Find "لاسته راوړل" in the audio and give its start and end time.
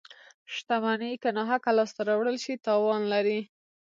1.77-2.37